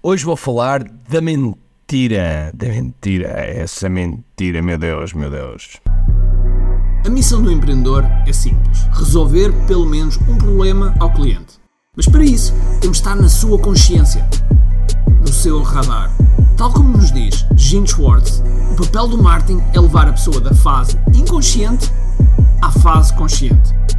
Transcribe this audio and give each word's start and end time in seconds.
Hoje 0.00 0.24
vou 0.24 0.36
falar 0.36 0.84
da 0.84 1.20
mentira. 1.20 2.52
Da 2.54 2.68
mentira. 2.68 3.30
Essa 3.30 3.88
mentira, 3.88 4.62
meu 4.62 4.78
Deus, 4.78 5.12
meu 5.12 5.28
Deus. 5.28 5.80
A 7.04 7.10
missão 7.10 7.42
do 7.42 7.50
empreendedor 7.50 8.04
é 8.24 8.32
simples: 8.32 8.78
resolver 8.92 9.52
pelo 9.66 9.84
menos 9.84 10.16
um 10.28 10.38
problema 10.38 10.94
ao 11.00 11.12
cliente. 11.12 11.58
Mas 11.96 12.06
para 12.06 12.22
isso, 12.22 12.54
temos 12.80 12.98
de 12.98 13.02
estar 13.02 13.16
na 13.16 13.28
sua 13.28 13.58
consciência, 13.58 14.24
no 15.20 15.32
seu 15.32 15.62
radar. 15.62 16.12
Tal 16.56 16.72
como 16.72 16.96
nos 16.96 17.10
diz 17.10 17.44
Gene 17.56 17.88
Schwartz, 17.88 18.40
o 18.70 18.76
papel 18.76 19.08
do 19.08 19.20
marketing 19.20 19.60
é 19.74 19.80
levar 19.80 20.06
a 20.06 20.12
pessoa 20.12 20.40
da 20.40 20.54
fase 20.54 20.96
inconsciente 21.12 21.90
à 22.62 22.70
fase 22.70 23.12
consciente, 23.14 23.74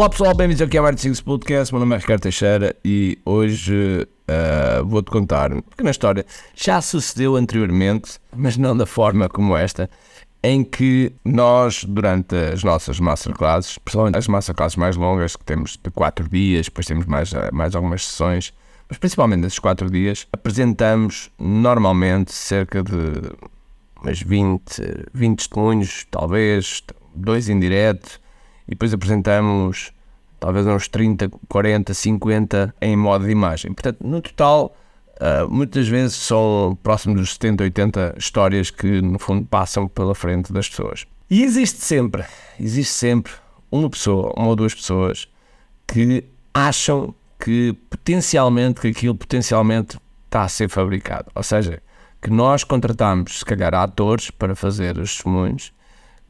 Olá 0.00 0.08
pessoal, 0.08 0.34
bem-vindos 0.34 0.62
aqui 0.62 0.78
ao 0.78 0.82
Marketing 0.82 1.08
Secrets 1.08 1.20
Podcast. 1.20 1.74
Meu 1.74 1.80
nome 1.80 1.94
é 1.94 1.98
Ricardo 1.98 2.22
Teixeira 2.22 2.74
e 2.82 3.18
hoje 3.22 4.08
uh, 4.30 4.82
vou-te 4.86 5.10
contar 5.10 5.52
uma 5.52 5.60
pequena 5.60 5.90
história. 5.90 6.24
Já 6.54 6.80
sucedeu 6.80 7.36
anteriormente, 7.36 8.18
mas 8.34 8.56
não 8.56 8.74
da 8.74 8.86
forma 8.86 9.28
como 9.28 9.54
esta 9.54 9.90
em 10.42 10.64
que 10.64 11.12
nós, 11.22 11.84
durante 11.84 12.34
as 12.34 12.64
nossas 12.64 12.98
masterclasses, 12.98 13.76
principalmente 13.76 14.16
as 14.16 14.26
masterclasses 14.26 14.76
mais 14.78 14.96
longas, 14.96 15.36
que 15.36 15.44
temos 15.44 15.72
de 15.76 15.90
4 15.90 16.26
dias, 16.30 16.64
depois 16.64 16.86
temos 16.86 17.04
mais, 17.04 17.34
eh, 17.34 17.50
mais 17.52 17.74
algumas 17.74 18.06
sessões, 18.06 18.54
mas 18.88 18.96
principalmente 18.96 19.40
nesses 19.40 19.58
4 19.58 19.90
dias, 19.90 20.26
apresentamos 20.32 21.30
normalmente 21.38 22.32
cerca 22.32 22.82
de 22.82 23.20
umas 24.02 24.22
20, 24.22 24.82
20 25.12 25.36
testemunhos, 25.36 26.06
talvez, 26.10 26.82
dois 27.14 27.50
em 27.50 27.60
direto, 27.60 28.18
e 28.66 28.70
depois 28.70 28.94
apresentamos 28.94 29.92
talvez 30.40 30.66
uns 30.66 30.88
30, 30.88 31.30
40, 31.48 31.94
50 31.94 32.74
em 32.80 32.96
modo 32.96 33.26
de 33.26 33.30
imagem. 33.30 33.72
Portanto, 33.72 33.98
no 34.00 34.20
total, 34.20 34.74
Uh, 35.20 35.46
muitas 35.50 35.86
vezes 35.86 36.16
são 36.16 36.78
próximos 36.82 37.20
dos 37.20 37.32
70, 37.34 37.64
80 37.64 38.14
histórias 38.16 38.70
que, 38.70 39.02
no 39.02 39.18
fundo, 39.18 39.46
passam 39.46 39.86
pela 39.86 40.14
frente 40.14 40.50
das 40.50 40.66
pessoas. 40.66 41.06
E 41.28 41.42
existe 41.42 41.82
sempre, 41.82 42.24
existe 42.58 42.94
sempre 42.94 43.30
uma 43.70 43.90
pessoa, 43.90 44.32
uma 44.34 44.48
ou 44.48 44.56
duas 44.56 44.74
pessoas 44.74 45.28
que 45.86 46.24
acham 46.54 47.14
que 47.38 47.74
potencialmente, 47.90 48.80
que 48.80 48.88
aquilo 48.88 49.14
potencialmente 49.14 49.98
está 50.24 50.42
a 50.42 50.48
ser 50.48 50.70
fabricado. 50.70 51.30
Ou 51.34 51.42
seja, 51.42 51.82
que 52.20 52.30
nós 52.30 52.64
contratamos, 52.64 53.40
se 53.40 53.44
calhar, 53.44 53.74
atores 53.74 54.30
para 54.30 54.54
fazer 54.54 54.96
os 54.96 55.14
testemunhos 55.14 55.70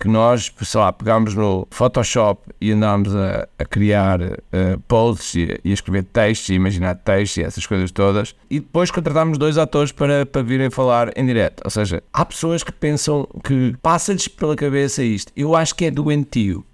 que 0.00 0.08
nós, 0.08 0.50
sei 0.62 0.80
lá, 0.80 0.90
pegámos 0.90 1.34
no 1.34 1.68
Photoshop 1.70 2.48
e 2.58 2.72
andámos 2.72 3.14
a, 3.14 3.46
a 3.58 3.64
criar 3.66 4.22
uh, 4.22 4.80
posts 4.88 5.34
e, 5.34 5.60
e, 5.62 5.70
a 5.70 5.74
escrever 5.74 6.04
textos 6.04 6.48
e 6.48 6.54
imaginar 6.54 6.94
textos 6.94 7.36
e 7.36 7.42
essas 7.42 7.66
coisas 7.66 7.90
todas, 7.90 8.34
e 8.48 8.60
depois 8.60 8.90
contratámos 8.90 9.36
dois 9.36 9.58
atores 9.58 9.92
para, 9.92 10.24
para 10.24 10.42
virem 10.42 10.70
falar 10.70 11.12
em 11.14 11.26
direto. 11.26 11.60
Ou 11.62 11.70
seja, 11.70 12.02
há 12.14 12.24
pessoas 12.24 12.64
que 12.64 12.72
pensam 12.72 13.28
que 13.44 13.76
passa-lhes 13.82 14.26
pela 14.26 14.56
cabeça 14.56 15.04
isto. 15.04 15.30
Eu 15.36 15.54
acho 15.54 15.74
que 15.74 15.84
é 15.84 15.90
doentio. 15.90 16.64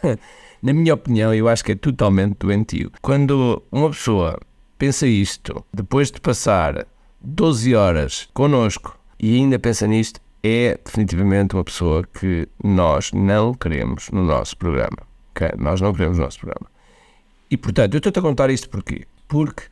Na 0.62 0.72
minha 0.72 0.94
opinião, 0.94 1.34
eu 1.34 1.48
acho 1.48 1.64
que 1.64 1.72
é 1.72 1.74
totalmente 1.74 2.36
doentio. 2.38 2.92
Quando 3.02 3.60
uma 3.72 3.90
pessoa 3.90 4.38
pensa 4.78 5.04
isto, 5.04 5.64
depois 5.74 6.12
de 6.12 6.20
passar 6.20 6.86
12 7.20 7.74
horas 7.74 8.28
connosco 8.32 8.96
e 9.18 9.34
ainda 9.34 9.58
pensa 9.58 9.84
nisto, 9.88 10.20
é 10.42 10.78
definitivamente 10.84 11.54
uma 11.54 11.64
pessoa 11.64 12.04
que 12.04 12.48
nós 12.62 13.12
não 13.12 13.54
queremos 13.54 14.10
no 14.10 14.24
nosso 14.24 14.56
programa. 14.56 14.98
Okay? 15.30 15.50
Nós 15.58 15.80
não 15.80 15.92
queremos 15.92 16.18
no 16.18 16.24
nosso 16.24 16.40
programa. 16.40 16.66
E 17.50 17.56
portanto, 17.56 17.94
eu 17.94 17.98
estou-te 17.98 18.18
a 18.18 18.22
contar 18.22 18.50
isto 18.50 18.68
porquê? 18.68 19.06
Porque 19.28 19.64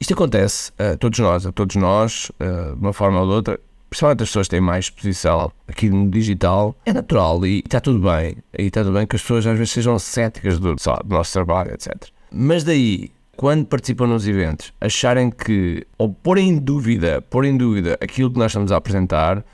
isto 0.00 0.14
acontece 0.14 0.72
a 0.78 0.96
todos 0.96 1.18
nós, 1.18 1.46
a 1.46 1.52
todos 1.52 1.76
nós, 1.76 2.30
uh, 2.40 2.74
de 2.74 2.80
uma 2.80 2.92
forma 2.92 3.20
ou 3.20 3.26
de 3.26 3.32
outra, 3.32 3.60
principalmente 3.90 4.22
as 4.22 4.28
pessoas 4.28 4.46
que 4.46 4.50
têm 4.52 4.60
mais 4.60 4.86
exposição 4.86 5.52
aqui 5.66 5.88
no 5.88 6.10
digital, 6.10 6.76
é 6.84 6.92
natural 6.92 7.44
e 7.46 7.58
está 7.58 7.80
tudo 7.80 8.00
bem. 8.00 8.36
E 8.56 8.62
está 8.64 8.82
tudo 8.82 8.94
bem 8.94 9.06
que 9.06 9.16
as 9.16 9.22
pessoas 9.22 9.46
às 9.46 9.56
vezes 9.56 9.72
sejam 9.72 9.98
céticas 9.98 10.58
do, 10.58 10.74
lá, 10.86 11.00
do 11.04 11.14
nosso 11.14 11.32
trabalho, 11.32 11.72
etc. 11.72 11.94
Mas 12.30 12.64
daí, 12.64 13.10
quando 13.36 13.66
participam 13.66 14.06
nos 14.06 14.26
eventos, 14.26 14.72
acharem 14.80 15.30
que, 15.30 15.86
ou 15.96 16.12
pôr 16.12 16.38
em 16.38 16.58
dúvida, 16.58 17.22
pôr 17.22 17.44
em 17.44 17.56
dúvida 17.56 17.98
aquilo 18.00 18.30
que 18.30 18.38
nós 18.38 18.50
estamos 18.50 18.70
a 18.72 18.76
apresentar, 18.76 19.44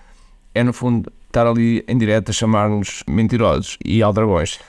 é 0.54 0.62
no 0.62 0.72
fundo 0.72 1.12
estar 1.26 1.46
ali 1.46 1.84
em 1.88 1.98
direto 1.98 2.30
a 2.30 2.32
chamar-nos 2.32 3.02
mentirosos 3.08 3.76
e 3.84 4.02
aldragões. 4.02 4.60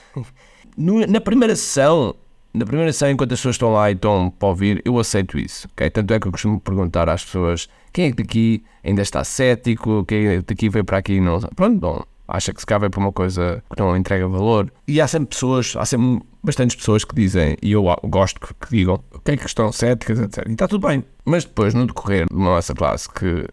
No, 0.76 1.06
na 1.06 1.20
primeira 1.22 1.56
sessão, 1.56 2.14
na 2.52 2.66
primeira 2.66 2.92
sessão, 2.92 3.10
enquanto 3.10 3.32
as 3.32 3.38
pessoas 3.38 3.54
estão 3.54 3.72
lá 3.72 3.90
e 3.90 3.94
estão 3.94 4.30
para 4.30 4.48
ouvir, 4.48 4.82
eu 4.84 4.98
aceito 4.98 5.38
isso. 5.38 5.68
Okay? 5.72 5.88
Tanto 5.88 6.12
é 6.12 6.20
que 6.20 6.26
eu 6.26 6.32
costumo 6.32 6.60
perguntar 6.60 7.08
às 7.08 7.24
pessoas 7.24 7.68
quem 7.92 8.06
é 8.06 8.10
que 8.10 8.22
daqui 8.22 8.64
ainda 8.84 9.00
está 9.00 9.24
cético, 9.24 10.04
quem 10.04 10.26
é 10.26 10.36
que 10.36 10.42
daqui 10.42 10.68
veio 10.68 10.84
para 10.84 10.98
aqui 10.98 11.14
e 11.14 11.20
não. 11.20 11.40
Pronto, 11.40 11.78
bom, 11.78 12.02
acha 12.28 12.52
que 12.52 12.60
se 12.60 12.66
cá 12.66 12.78
veio 12.78 12.90
para 12.90 13.00
uma 13.00 13.12
coisa 13.12 13.62
que 13.74 13.80
não 13.80 13.96
entrega 13.96 14.28
valor. 14.28 14.72
E 14.86 15.00
há 15.00 15.08
sempre 15.08 15.30
pessoas, 15.30 15.74
há 15.76 15.86
sempre 15.86 16.20
bastantes 16.42 16.76
pessoas 16.76 17.04
que 17.04 17.14
dizem, 17.14 17.56
e 17.62 17.72
eu 17.72 17.84
gosto 18.04 18.40
que, 18.40 18.52
que 18.54 18.70
digam, 18.70 19.02
o 19.12 19.20
que 19.20 19.32
é 19.32 19.36
que 19.36 19.46
estão 19.46 19.72
céticas, 19.72 20.18
etc. 20.18 20.44
E 20.48 20.52
está 20.52 20.68
tudo 20.68 20.86
bem. 20.86 21.04
Mas 21.24 21.44
depois, 21.44 21.74
no 21.74 21.86
decorrer 21.86 22.26
de 22.26 22.34
uma 22.34 22.50
nossa 22.50 22.74
classe, 22.74 23.08
que 23.08 23.46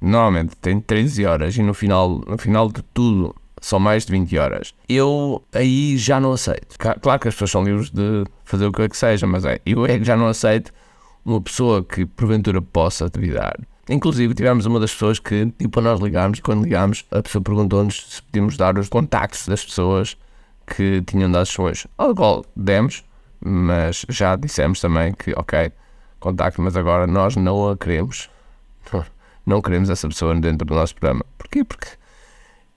normalmente 0.00 0.56
tem 0.56 0.80
13 0.80 1.26
horas 1.26 1.56
e 1.56 1.62
no 1.62 1.74
final, 1.74 2.20
no 2.26 2.38
final 2.38 2.68
de 2.68 2.82
tudo 2.94 3.34
são 3.60 3.78
mais 3.78 4.06
de 4.06 4.12
20 4.12 4.38
horas, 4.38 4.74
eu 4.88 5.42
aí 5.52 5.96
já 5.98 6.18
não 6.18 6.32
aceito. 6.32 6.76
Claro 6.78 7.20
que 7.20 7.28
as 7.28 7.34
pessoas 7.34 7.50
são 7.50 7.62
livres 7.62 7.90
de 7.90 8.24
fazer 8.44 8.66
o 8.66 8.72
que 8.72 8.82
é 8.82 8.88
que 8.88 8.96
seja, 8.96 9.26
mas 9.26 9.44
é, 9.44 9.60
eu 9.66 9.84
é 9.84 9.98
que 9.98 10.04
já 10.04 10.16
não 10.16 10.26
aceito 10.26 10.72
uma 11.24 11.40
pessoa 11.40 11.84
que 11.84 12.06
porventura 12.06 12.62
possa 12.62 13.08
duvidar. 13.10 13.58
Inclusive, 13.88 14.34
tivemos 14.34 14.66
uma 14.66 14.80
das 14.80 14.92
pessoas 14.92 15.18
que, 15.18 15.52
tipo, 15.58 15.80
nós 15.80 16.00
ligámos 16.00 16.38
e 16.38 16.42
quando 16.42 16.64
ligámos, 16.64 17.04
a 17.10 17.20
pessoa 17.22 17.42
perguntou-nos 17.42 18.06
se 18.08 18.22
podíamos 18.22 18.56
dar 18.56 18.78
os 18.78 18.88
contactos 18.88 19.46
das 19.46 19.64
pessoas 19.64 20.16
que 20.66 21.02
tinham 21.02 21.30
dado 21.30 21.46
sessões. 21.46 21.86
Qual 22.16 22.44
demos, 22.54 23.04
mas 23.40 24.06
já 24.08 24.36
dissemos 24.36 24.80
também 24.80 25.12
que, 25.12 25.32
ok, 25.32 25.72
contacto, 26.20 26.62
mas 26.62 26.76
agora 26.76 27.06
nós 27.06 27.34
não 27.36 27.68
a 27.68 27.76
queremos 27.76 28.30
não 29.50 29.60
queremos 29.60 29.90
essa 29.90 30.08
pessoa 30.08 30.34
dentro 30.34 30.64
do 30.64 30.74
nosso 30.74 30.94
programa. 30.94 31.24
Porquê? 31.36 31.64
Porque 31.64 31.88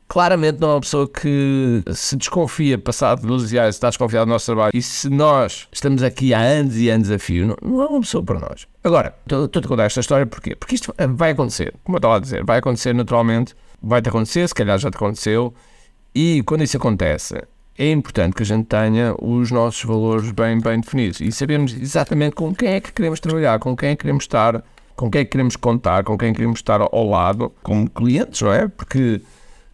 claramente 0.07 0.59
não 0.59 0.71
é 0.71 0.73
uma 0.73 0.81
pessoa 0.81 1.07
que 1.07 1.83
se 1.93 2.15
desconfia, 2.15 2.77
passado 2.77 3.25
12 3.25 3.57
anos, 3.57 3.75
está 3.75 3.89
desconfiado 3.89 4.25
do 4.25 4.29
nosso 4.29 4.45
trabalho. 4.45 4.71
E 4.73 4.81
se 4.81 5.09
nós 5.09 5.67
estamos 5.71 6.03
aqui 6.03 6.33
há 6.33 6.39
anos 6.39 6.77
e 6.77 6.89
anos 6.89 7.09
a 7.09 7.17
fio, 7.17 7.47
não, 7.47 7.57
não 7.63 7.81
é 7.81 7.85
uma 7.87 8.01
pessoa 8.01 8.23
para 8.23 8.39
nós. 8.39 8.67
Agora, 8.83 9.15
estou-te 9.23 9.59
a 9.59 9.67
contar 9.67 9.85
esta 9.85 9.99
história 10.01 10.25
porquê? 10.25 10.55
Porque 10.55 10.75
isto 10.75 10.93
vai 11.15 11.31
acontecer, 11.31 11.73
como 11.83 11.95
eu 11.95 11.99
estava 11.99 12.17
a 12.17 12.19
dizer, 12.19 12.43
vai 12.43 12.59
acontecer 12.59 12.93
naturalmente, 12.93 13.55
vai-te 13.81 14.09
acontecer, 14.09 14.47
se 14.47 14.53
calhar 14.53 14.77
já 14.77 14.91
te 14.91 14.95
aconteceu, 14.95 15.53
e 16.13 16.43
quando 16.43 16.63
isso 16.63 16.77
acontece, 16.77 17.41
é 17.77 17.91
importante 17.91 18.35
que 18.35 18.43
a 18.43 18.45
gente 18.45 18.65
tenha 18.65 19.15
os 19.19 19.49
nossos 19.49 19.83
valores 19.83 20.31
bem, 20.31 20.59
bem 20.59 20.79
definidos 20.79 21.19
e 21.21 21.31
sabemos 21.31 21.73
exatamente 21.73 22.35
com 22.35 22.53
quem 22.53 22.69
é 22.69 22.79
que 22.79 22.93
queremos 22.93 23.19
trabalhar, 23.19 23.57
com 23.57 23.75
quem 23.75 23.89
é 23.89 23.95
que 23.95 24.01
queremos 24.01 24.25
estar 24.25 24.63
com 24.95 25.09
quem 25.09 25.21
é 25.21 25.25
que 25.25 25.31
queremos 25.31 25.55
contar, 25.55 26.03
com 26.03 26.17
quem 26.17 26.29
é 26.29 26.33
queremos 26.33 26.59
estar 26.59 26.81
ao 26.81 27.09
lado, 27.09 27.51
como 27.61 27.89
clientes, 27.89 28.41
não 28.41 28.53
é? 28.53 28.67
Porque 28.67 29.21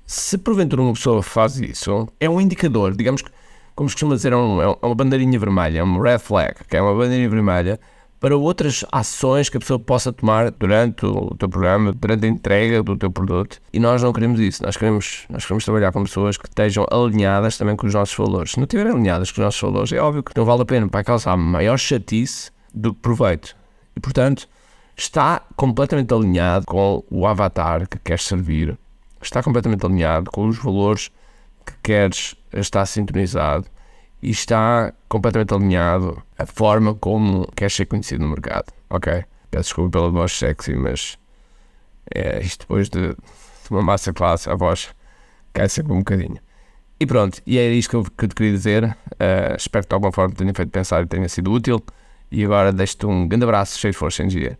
se 0.06 0.38
porventura 0.38 0.82
uma 0.82 0.94
pessoa 0.94 1.22
faz 1.22 1.60
isso, 1.60 2.08
é 2.20 2.30
um 2.30 2.42
indicador, 2.42 2.96
digamos 2.96 3.22
que, 3.22 3.30
como 3.76 3.90
se 3.90 3.96
costuma 3.96 4.16
dizer, 4.16 4.34
é, 4.34 4.36
um, 4.36 4.62
é 4.62 4.68
uma 4.82 4.96
bandeirinha 4.96 5.38
vermelha, 5.38 5.80
é 5.80 5.84
um 5.84 6.00
red 6.00 6.20
flag, 6.20 6.56
que 6.68 6.76
é 6.76 6.82
uma 6.82 6.94
bandeirinha 6.94 7.30
vermelha 7.30 7.80
para 8.20 8.36
outras 8.36 8.84
ações 8.92 9.50
que 9.50 9.58
a 9.58 9.60
pessoa 9.60 9.80
possa 9.80 10.12
tomar 10.12 10.52
durante 10.52 11.06
o 11.06 11.34
teu 11.36 11.48
programa, 11.48 11.94
durante 11.94 12.26
a 12.26 12.28
entrega 12.28 12.84
do 12.84 12.98
teu 12.98 13.10
produto. 13.10 13.62
E 13.72 13.80
nós 13.80 14.04
não 14.04 14.12
queremos 14.12 14.40
isso. 14.40 14.62
Nós 14.62 14.76
queremos, 14.76 15.26
nós 15.30 15.46
queremos 15.46 15.64
trabalhar 15.64 15.92
com 15.94 16.04
pessoas 16.04 16.38
que 16.38 16.48
estejam 16.48 16.86
alinhadas 16.92 17.58
também 17.58 17.76
com 17.76 17.88
os 17.88 17.94
nossos 17.94 18.16
valores. 18.16 18.52
Se 18.52 18.58
não 18.58 18.66
estiverem 18.66 18.92
alinhadas 18.92 19.32
com 19.32 19.40
os 19.40 19.46
nossos 19.46 19.62
valores, 19.62 19.94
é 19.94 20.00
óbvio 20.00 20.22
que 20.22 20.36
não 20.36 20.44
vale 20.44 20.64
a 20.64 20.66
pena, 20.66 20.90
para 20.90 21.04
causar 21.04 21.38
maior 21.38 21.78
chatice 21.78 22.52
do 22.74 22.94
que 22.94 23.00
proveito. 23.00 23.56
E 23.96 24.00
portanto, 24.02 24.50
está 25.00 25.42
completamente 25.56 26.14
alinhado 26.14 26.66
com 26.66 27.04
o 27.10 27.26
avatar 27.26 27.88
que 27.88 27.98
queres 28.00 28.26
servir, 28.26 28.78
está 29.22 29.42
completamente 29.42 29.86
alinhado 29.86 30.30
com 30.30 30.46
os 30.46 30.58
valores 30.58 31.10
que 31.66 31.74
queres 31.82 32.36
estar 32.52 32.86
sintonizado 32.86 33.66
e 34.22 34.30
está 34.30 34.94
completamente 35.08 35.54
alinhado 35.54 36.22
a 36.38 36.46
forma 36.46 36.94
como 36.94 37.50
queres 37.56 37.74
ser 37.74 37.86
conhecido 37.86 38.24
no 38.24 38.30
mercado. 38.30 38.74
Ok? 38.90 39.24
Peço 39.50 39.70
desculpa 39.70 39.92
pela 39.92 40.10
voz 40.10 40.34
sexy, 40.34 40.76
mas 40.76 41.18
é, 42.14 42.42
isto 42.42 42.62
depois 42.62 42.90
de, 42.90 43.10
de 43.10 43.72
uma 43.72 43.82
masterclass, 43.82 44.50
a 44.50 44.56
voz 44.56 44.90
cai 45.54 45.70
sempre 45.70 45.94
um 45.94 46.00
bocadinho. 46.00 46.40
E 47.00 47.06
pronto, 47.06 47.42
e 47.48 47.58
é 47.58 47.72
isto 47.72 47.92
que 47.92 47.96
eu, 47.96 48.04
que 48.04 48.26
eu 48.26 48.28
te 48.28 48.36
queria 48.36 48.52
dizer. 48.52 48.84
Uh, 48.84 49.56
espero 49.58 49.86
que 49.86 49.90
de 49.90 49.94
alguma 49.96 50.12
forma 50.12 50.36
tenha 50.36 50.54
feito 50.54 50.70
pensar 50.70 51.02
e 51.04 51.08
tenha 51.08 51.30
sido 51.30 51.50
útil. 51.54 51.82
E 52.30 52.44
agora 52.44 52.74
deixo-te 52.74 53.06
um 53.06 53.26
grande 53.26 53.46
abraço, 53.46 53.80
cheio 53.80 53.94
de 53.94 53.98
força, 53.98 54.22
energia 54.22 54.60